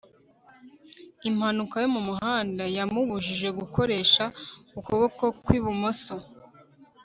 impanuka 1.29 1.75
yo 1.83 1.89
mumuhanda 1.95 2.63
yamubujije 2.77 3.47
gukoresha 3.59 4.23
ukuboko 4.79 5.23
kwi 5.43 5.57
bumoso 5.63 6.15